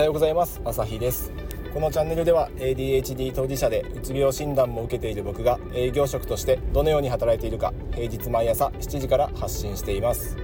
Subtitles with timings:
[0.00, 0.62] はようございます。
[0.64, 1.30] 朝日です。
[1.74, 10.38] このチャンネルでは ADHD 当事者でうつ病診断も受けている僕が営業職としてどのように働いているか平日毎朝7時から発信しています。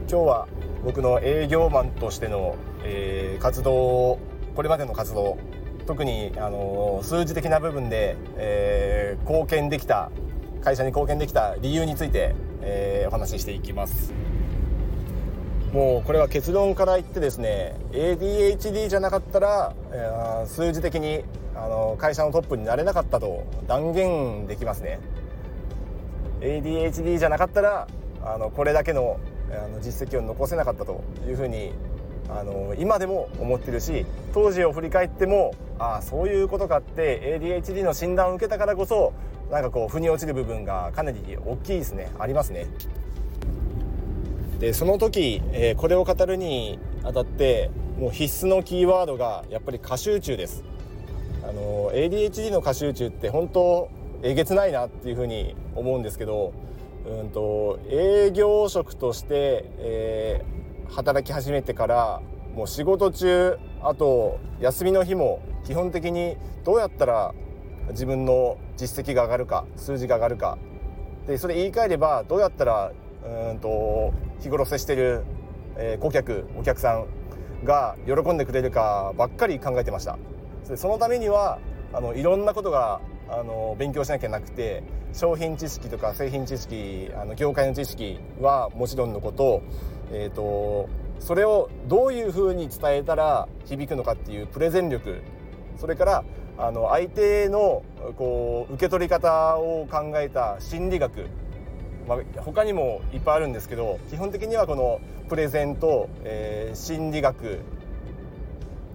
[0.00, 0.48] 今日は
[0.84, 2.54] 僕の営業マンとしての、
[2.84, 4.18] えー、活動
[4.54, 5.38] これまでの活動
[5.86, 10.10] 特に、あのー、数字的な部分で、えー、貢献できた
[10.62, 14.12] 会社に貢献できた理由について、えお話ししていきます。
[15.72, 21.22] もうこれは結論から言ってですね ADHD じゃなかったら、え、数字的に
[21.54, 24.98] あの会社のトップになれなかったと断言できますね
[26.40, 27.86] ADHD じゃなかったら
[28.24, 29.20] あのこれだけの
[29.52, 31.72] あの実績を残せなかったというふうに
[32.28, 39.12] あの今でも思ってるし当時を振り返ってもああそういうことかって ADHD の診断を受けたからこそ
[39.50, 42.66] なんかこう腑に落ちる部分がかなり大きいですねありますね。
[44.60, 50.64] でその時、えー、これを語るにあたってもう必須のキーワードがやっぱり過集中です。
[51.42, 53.88] あの ADHD の過集中って本当
[54.22, 56.52] えげつないなっていうふうに思うんですけど、
[57.06, 62.22] うんと、営業職として、えー、働き始めてから
[62.54, 67.34] もう仕事中あと休みの日も基本的にどうやったら
[67.92, 70.58] 自分の実績が上がるか数字が上がるか。
[71.26, 72.92] でそれ言い換えればどうやったら
[73.24, 75.24] うんと日頃接してる、
[75.76, 77.06] えー、顧客お客さん
[77.64, 80.18] が喜んでくれるかばっかり考えてました。
[80.76, 81.58] そのためには
[81.92, 84.82] あのいろんなことがあの勉強しなきゃなくて
[85.12, 89.62] 商品知識とか製品知識あの業界の知識はもちろんのこと,、
[90.12, 95.22] えーと、それをどういうふうに伝えたら響くのかっていうプレゼン力
[95.76, 96.24] それから
[96.58, 97.82] あの相手の
[98.16, 101.26] こう受け取り方を考えた心理学
[102.10, 107.60] まあ、他にもいっぱいあるんですけど基本的にはこのプレゼント、えー、心理学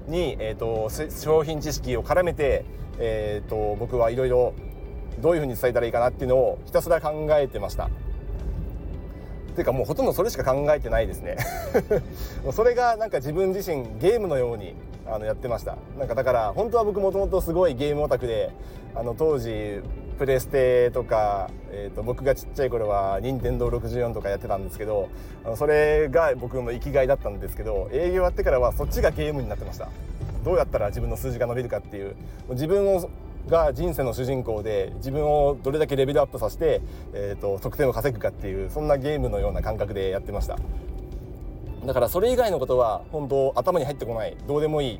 [0.07, 2.65] に、えーと、商品知識を絡めて、
[2.99, 4.53] えーと、僕はいろいろ
[5.21, 7.85] どういうふうに伝えたらいいかなっていうのをひたすら考えてました。
[7.85, 7.89] っ
[9.55, 11.37] ていうかもうほとんどそれしか考えてないですね
[12.51, 14.75] それがなんか自分自身ゲームのように
[15.07, 18.51] あのやってましたなんかだから本当は僕もともとすごいゲームオタクで
[18.93, 19.81] あの当時
[20.17, 25.09] プレステとか、えーと、僕がちっちゃい頃は任天堂64とかやってたんですけど
[25.55, 29.89] それが僕の生きがいだったんですけど営業やってからはそっちがゲームになってました。
[30.43, 32.15] どうやったら自分の数字が伸びるかっていう
[32.49, 33.09] 自分を
[33.47, 36.81] が人生の主人公で自分をどれだけレベルアップさせて、
[37.13, 40.57] えーと、得点を稼ぐかっていうそんなゲームのような感覚でやってました。
[41.85, 44.37] だからそれ以外のことは本当頭に入ってこない。
[44.47, 44.99] どうでもいい、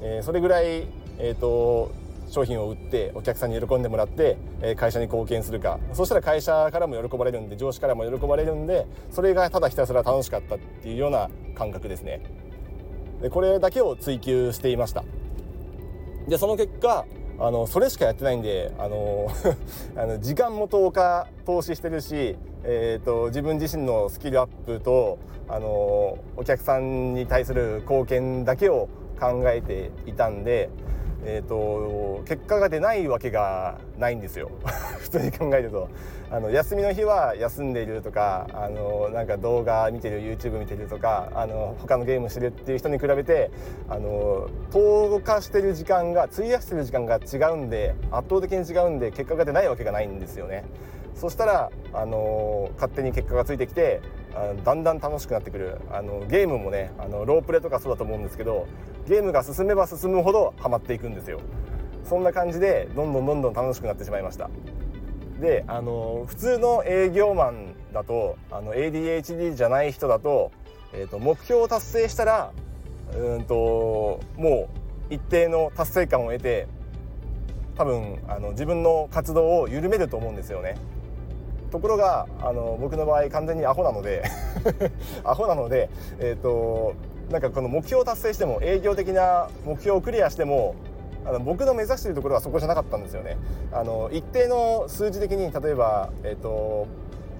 [0.00, 0.86] えー、それぐらい、
[1.18, 1.92] えーと
[2.26, 4.36] 商品を売ってお客さんに喜んでもらって
[4.76, 5.78] 会社に貢献するか。
[5.92, 12.22] そしたら会社からも喜ばれるんで上司からも喜ばれるんでそれがただひたすら楽しかったっていうような感覚ですね。
[13.20, 15.04] でこれだけを追求していました。
[16.28, 17.04] でその結果
[17.38, 19.28] あのそれしかやってないんであの
[19.96, 25.18] あの時間も投下投資してるし、えーと、自分自身のスキルアップと
[25.48, 28.88] あのお客さんに対する貢献だけを
[29.20, 30.70] 考えていたんで
[31.26, 34.50] えーと、結果が出ないわけがないんですよ
[35.00, 35.88] 普通に考えると
[36.30, 43.50] あの休みの日は休んでいるとかあのなんか動画見てる YouTube 見てるとかあの他のゲームしてるっていう人に比べて
[43.88, 50.64] あの投下してる時間が費やしてる時間が違うんで圧倒的に違うんで結果が出ないわけがないんですよね。
[51.14, 54.00] そしたらあの勝手に結果がついてきて
[54.34, 55.78] あのだんだん楽しくなってくる。
[55.90, 58.66] あのゲームもねあのロープレとかそうだと思うんですけど
[59.06, 61.40] ゲームが進めば進むほどハマっていくんですよ。
[62.04, 64.50] そんな感じでどんどんどんどん楽しくなってしまいました。
[65.40, 70.52] であの普通の営業マンだとあの ADHD じゃない人だと,、
[70.92, 72.52] えーと、目標を達成したら
[73.16, 74.68] うんとも
[75.10, 76.66] う一定の達成感を得て
[77.76, 80.76] 多分あの自分の活動を緩めると思うんですよね。
[81.74, 84.22] ところがあの僕の場合完全にアホなので
[85.24, 85.90] アホなので、
[86.20, 86.94] えーと、
[87.32, 90.76] なんかこの目標を達成しても営業的な目標をクリアしても
[91.26, 93.38] あの僕の目指しているところはそこじゃなかったんですよね。
[93.72, 96.86] あの一定の数字的に例えば、えーと、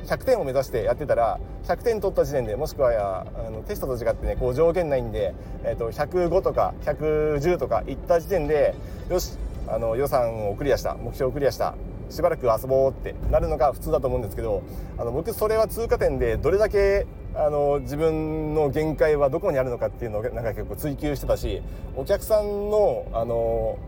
[0.07, 1.39] 100点を目指してやってたら
[1.69, 5.33] 100点取った時点でもしくはあのテストと違ってねこう上限ないんで、
[5.63, 8.75] えーと、と105とか110とかいった時点で
[9.09, 9.39] よし
[9.69, 11.77] あの予算をクリアした目標をクリアした
[12.11, 14.63] しばらく遊ぼうってなるのが普通だと思うんですけど
[14.99, 21.63] あの僕それは通過点でどれだけあの自分の限界はどこにあるのかっていうのをなんか結構追求してたし
[21.97, 23.79] お客さんのあの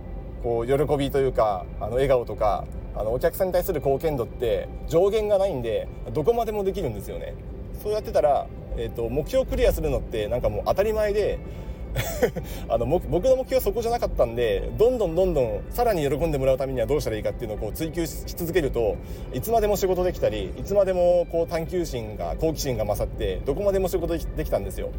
[0.42, 2.64] こう喜びというかあの笑顔とか
[2.94, 7.34] あのお客さんに対する貢献度って上限がないんでどこまでもできるんですよね。
[7.82, 8.46] そうやってたら、
[8.76, 11.38] えーと、目標クリアするのってなんかもう当たり前で
[12.68, 18.96] あの僕の目標はそこじゃなかったんでどんどんどんどんさらに喜んでもらうためにはどうしたらいいかっていうのをこう追求し続けると
[19.32, 24.90] いつまでも仕事できたりいつまでもこう探求心が好奇心が勝ってどこまでも仕事できたんですよ。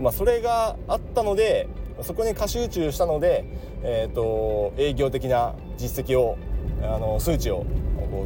[0.00, 1.68] まあ、それがあったので
[2.00, 3.44] そこに過集中したので、
[3.82, 6.38] えーと、営業的な実績を
[6.82, 7.64] あの数値を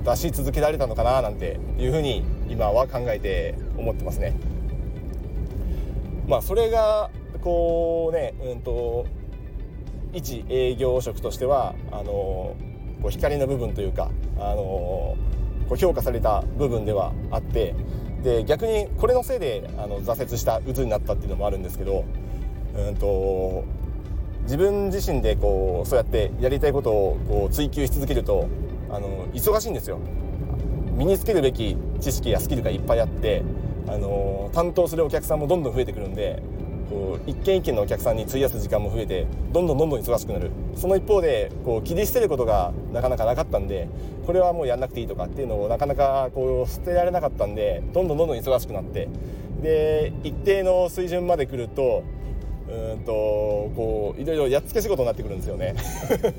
[0.05, 4.35] 出し続けられたのかななんていうふうに今は考えて思ってますね。
[6.27, 7.11] まあ、それが
[7.47, 9.07] こうね、うんと、
[10.13, 12.57] 一営業職としてはあのこ
[13.05, 15.17] う光の部分というかあのこ
[15.71, 17.77] う評価された部分ではあって
[18.25, 22.05] で逆にこれのせいであの挫折した渦になったっていうのもあるんですけど、
[22.75, 23.63] うんと、
[24.43, 28.49] 自分自身でこうそうやってやりたいことをこう追求し続けると
[28.91, 30.01] あの忙しいんですよ。
[30.97, 33.45] 身につけるべき知識やスキルがいっぱいあって
[33.87, 36.43] あの担当するお客さんもどんどん増えてくるんで
[36.89, 40.51] こう一軒一軒のお客さんに費やす時間も増えてどんどんどんどん忙しくなる。
[40.77, 43.89] その一方でこう切り捨てることがなかなかなかったんで
[44.27, 49.09] これはもうやんなくていいとかっていうのをなかなかこう捨てられなかったんでどんどんどんどん忙しくなって。
[49.63, 52.05] で一定の水準まで来ると
[52.69, 53.13] うんと
[53.77, 55.75] こういろいろやっつけ仕事になってくるんですよね。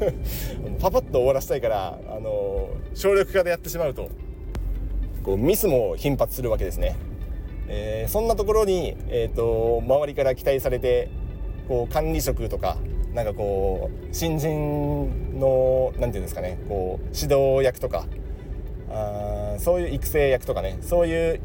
[0.80, 4.10] パパッと終わらせたいからあの省力化でやってしまうと
[5.24, 6.96] こうミスも頻発するわけですね。
[7.68, 11.10] えー、そんなところに、えーと、周りから期待されて
[11.68, 12.78] こう管理職とか
[13.14, 18.06] なんかこう新人の何て言うんですかねこう指導役とか
[18.90, 21.42] あそういう育成役とかねそういう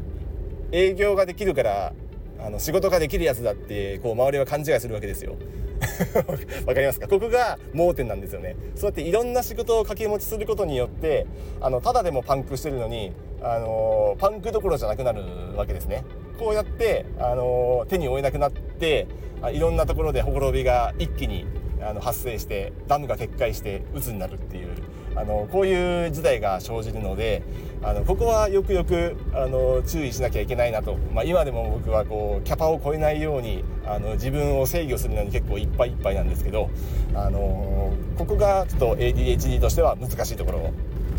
[0.71, 1.93] 営業ができるから
[2.39, 5.35] あの仕事ができるやつだってこう周りは勘違いするわけですよ。
[6.65, 7.07] わかりますか？
[7.09, 11.25] ここが盲点なんですよねそうやっていろんな仕事を掛け持ちすることによって
[11.59, 13.11] あのただでもパンクしてるのに
[13.43, 15.23] あのパンクどころじゃなくなる
[15.55, 16.05] わけですね
[16.39, 19.07] こうやって、あの手に負えなくなって
[19.53, 21.45] いろんなところでほころびが一気に
[21.81, 24.69] あの発生してダムが決壊して渦になるっていう
[25.15, 27.43] あのこういう事態が生じるので
[27.83, 36.69] あのここはよくよくあの注意しなきゃいけないなと、まあ、今でも僕はこうキャパを超えないようにあの自分を制御するのに結構いっぱいいっぱいなんですけど、
[37.13, 40.71] あのここがちょっと ADHD としては難しいところ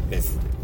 [0.09, 0.63] です。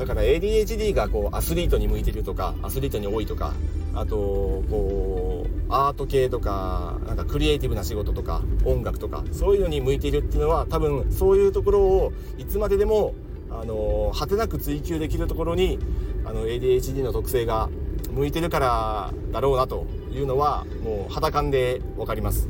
[0.00, 3.52] だから ADHD がこうアスリートに向いてるとかアスリートに多いとか
[3.94, 13.12] あとこうアート系とかなんかクリエイティブな仕事とか音楽とかそういうのに向いているっていうのは多分そういうところをいつまででも
[13.50, 15.78] あの果てなく追求できるところに
[16.24, 17.68] あの ADHD の特性が
[18.10, 22.48] 向いてるからだろうなというのはもう肌感で分かります。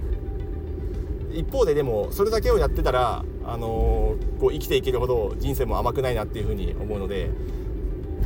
[1.33, 7.31] 一方ででもそれだけをやってたらあのこう生きていけるほど人生も甘くないなっていうふうに思うので、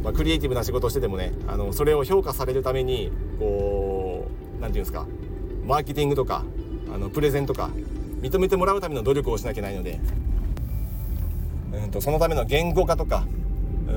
[0.02, 5.06] まあ、クリエイティブな仕事をしててもねあのそれを評価されるためにこう何て言うんですか
[5.64, 6.44] マーケティングとか
[6.92, 7.70] あのプレゼンとか
[8.20, 9.98] 認めてもらうための努力をしなきゃいけないので、
[11.72, 13.24] うんと、そのための言語化とか、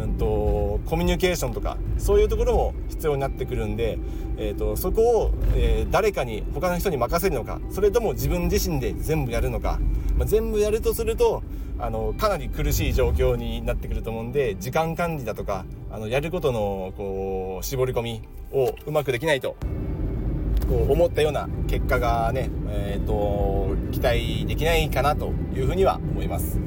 [0.03, 3.97] うんと、コミュニケーションとかそういうところも必要になってくるんで、
[4.37, 9.79] えーと、そこを、えー、誰かに他の人に任せるのかそれとも自分自身で全部やるのか、
[10.15, 11.43] まあ、全部やるとすると
[11.79, 18.21] あのかなり苦しい状況になってくると思うんで時間管理だとかあのやることのこう絞り込み
[18.51, 19.55] をうまくできないと
[20.67, 26.59] こう思ったような結果がね、えーと、期待できないかなというふうには思います。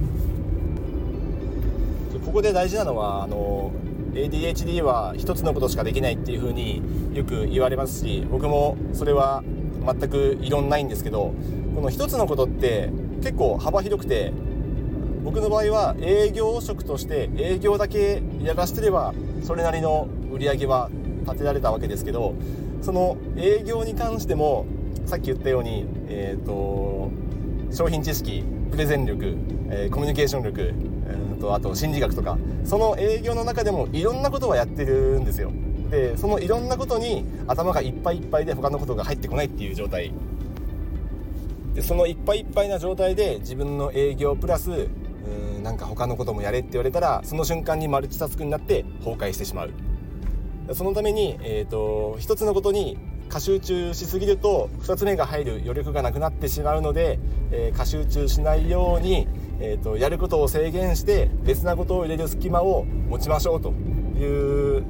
[2.24, 3.72] ここで大事なのはあの
[4.12, 6.82] ADHD は一つのことしかできないっていうふうに
[7.14, 9.42] よく言われますし僕もそれは
[9.86, 11.32] 全く異論ないんですけど
[11.74, 12.90] この一つのことって
[13.22, 14.32] 結構幅広くて
[15.24, 20.90] 僕の場合は営業職として営業だけやらせてればそれなりの売り上げは
[21.24, 22.34] 立てられたわけですけど
[22.82, 24.66] その営業に関しても
[25.06, 27.10] さっき言ったように、えーと、
[27.72, 29.36] 商品知識プレゼン力、
[29.70, 30.72] えー、コミュニケーション力、
[31.40, 35.50] と、あと心理学とかその営業の中でもいろんなことはやってるんですよ。
[35.90, 40.12] でそのいろんなことに頭がいっぱいいっぱいで他のことが入ってこないっていう状態。
[41.74, 49.70] でそのいっぱいいっぱいな状態で自分の営業プラスうんなんか他のこともやれって言われたらその瞬間にマルチタスクになって崩壊してしまう。
[50.72, 52.96] そのために、えーと、一つのことに
[53.28, 57.18] 過集中しすぎると2つ目が入る余力がなくなってしまうので、
[57.50, 59.26] えー、過集中しないように、
[59.62, 63.70] えーと、やることを制限して別なことを入れる隙間を持ちましょうと
[64.18, 64.84] いう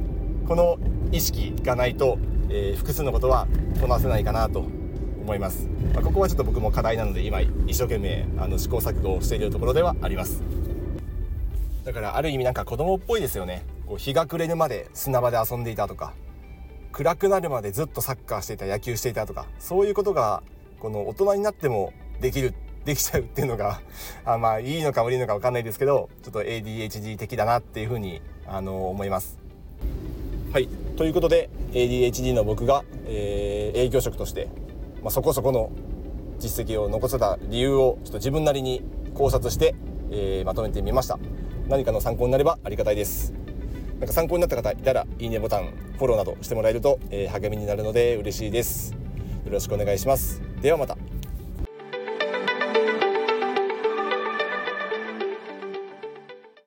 [0.46, 0.78] この
[1.10, 3.48] 意識がないと、えー、複数のことは
[3.80, 10.42] こなせないかなと思います、まあ、ここはちょっと僕も課題なので今一生懸命あの試行錯誤をしているところではあります。
[11.84, 13.64] だからある意味なんか子供っぽいですよね。
[13.86, 16.12] こう日が暮れるまで砂場で遊んでいたとか
[16.92, 20.42] 暗くなるまでずっとサッカーしていた野球していたとかそういうことが
[20.78, 23.80] この大人になってもできるできちゃうっていうのが
[24.24, 29.38] あまあいいのか悪いのか分かんないですけどちょっと ADHD 的だなっていうふうにあの思います。
[30.52, 30.68] はい。
[30.96, 34.48] ということで ADHD の僕が、えー、営業職として、
[35.02, 35.70] まあ、そこそこの
[36.40, 38.82] 実績を残せた理由をちょっと自分なりに
[39.14, 39.74] 考察して、
[40.10, 41.18] えー、まとめてみました。
[41.68, 43.32] 何かの参考になればありがたいです。
[44.00, 48.92] なんか参考になった方いたらいいねボタンフォローなどしてもらえると、えー、励みになるので嬉しいです。
[49.44, 50.42] よろしくお願いします。
[50.60, 50.96] ではまた。